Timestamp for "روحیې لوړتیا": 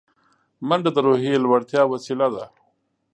1.07-1.81